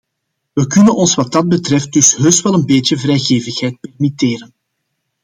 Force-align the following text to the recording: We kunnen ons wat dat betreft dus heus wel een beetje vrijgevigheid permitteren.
We 0.57 0.67
kunnen 0.67 0.95
ons 0.95 1.15
wat 1.15 1.31
dat 1.31 1.47
betreft 1.49 1.93
dus 1.93 2.15
heus 2.15 2.41
wel 2.41 2.53
een 2.53 2.65
beetje 2.65 2.97
vrijgevigheid 2.97 3.79
permitteren. 3.79 4.53